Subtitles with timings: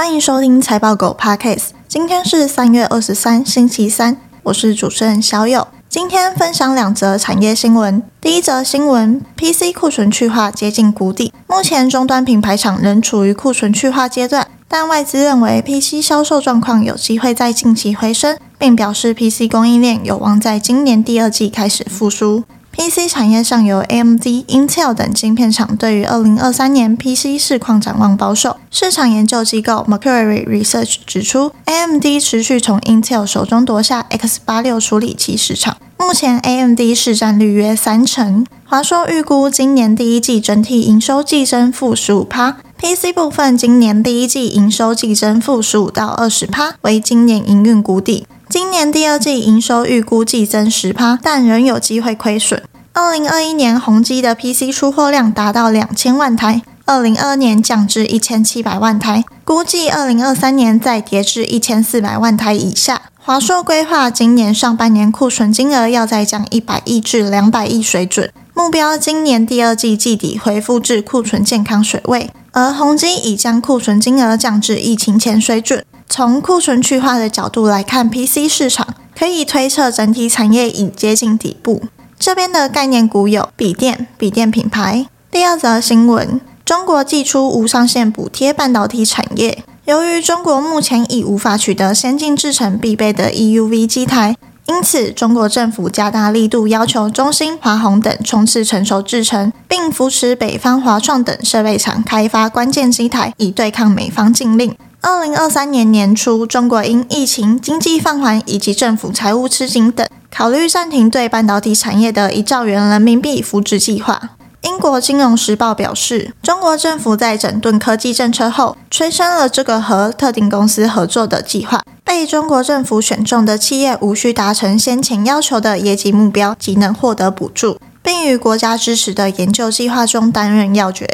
[0.00, 1.72] 欢迎收听财报狗 Podcast。
[1.86, 5.68] 今天是三月二十三，星期三，我是主持人小友。
[5.90, 8.02] 今天分享两则产业新闻。
[8.18, 22.44] 第一则新闻：PC 库存去化接近谷底，目前终端品牌厂仍处于库存去化阶段，但外资认为 PC 销售状况有机会在近期回升，并表示 PC 供应链有望在今年第二季开始复苏。
[22.80, 28.56] PC 产业上游 AMD、Intel 等晶片厂对于二零二三年 PC 市况展望保守。
[28.70, 38.46] 市场研究机构 Mercury Research 指出，AMD 持续从 Intel 手中夺下 X 八六处理器市场，目前 AMD 市占率约三成。
[38.64, 48.26] 华硕预估今年第一季整体营收季增负十五趴，PC 部分今年第一季营收季增负十五到二十趴，为今年营运谷底。
[48.48, 52.60] 今年第二季营收预估季增十趴，但仍有机会亏损。
[53.02, 63.00] 二零二一年宏碁的 PC 出货量达到两千万台，二零二二年降至一千七百万台，估计二零二三年再跌至一千四百万台以下。
[63.16, 75.82] 华硕规划今年上半年库存金额要再降一百亿至两百亿水准，目标今年第二季季底恢复至库存健康水位，而宏碁已将库存金额降至疫情前水准。
[76.06, 78.86] 从库存去化的角度来看，PC 市场
[79.18, 81.84] 可以推测整体产业已接近底部。
[82.20, 85.06] 这边的概念股有笔电、笔电品牌。
[85.30, 89.64] 第二则新闻：中国祭出无上限补贴半导体产业。
[89.86, 104.76] 由于中国目前已无法取得先进制程必备的 EUV 机台，因此中国政府加大力度要求中芯、华虹等冲刺成熟制程，并扶持北方华创等设备厂开发关键机台，以对抗美方禁令。
[105.02, 114.32] 二零二三年年初，中国因疫情、经济放缓以及政府财务吃紧等，考虑暂停对半导体产业的一兆元人民币扶植计划。
[114.60, 121.80] 英国金融时报表示，中国政府在整顿科技政策后，催生了这个和特定公司合作的计划。
[122.04, 131.06] 被中国政府选中的企业无需达成先前要求的业绩目标，即能获得补助，并于国家支持的研究计划中担任要角。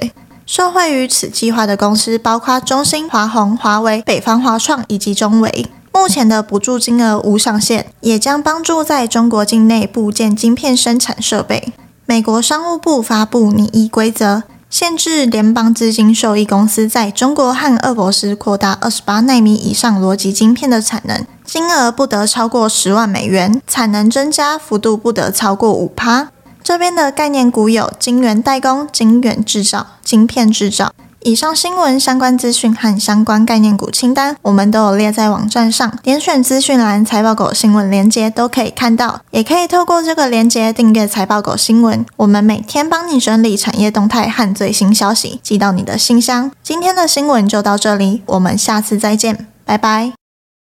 [0.46, 5.66] 受惠于此计划的公司包括中芯、华虹、华为、北方华创以及中微。
[5.92, 11.72] 目前的补助金额无上限，也将帮助在中国境内部建晶片生产设备。
[12.04, 26.28] 美国商务部发布拟议规则，限制联邦资金受益公司在中国和俄罗斯扩大二十八纳米以上逻辑晶片的产能，金额不得超过十万美元，产能增加幅度不得超过五趴。
[26.66, 30.90] 这边的概念股有晶圆代工、晶圆制造、晶片制造。
[31.20, 42.04] 以上新闻相关资讯和相关概念股清单，我们都有列在网站上，点选资讯栏财报狗新闻链接都可以看到，也可以透过这个链接订阅财报狗新闻。
[42.16, 46.50] 我们每天帮你整理产业动态和最新消息，寄到你的信箱。
[46.64, 50.25] 今天的新闻就到这里，我们下次再见，拜拜。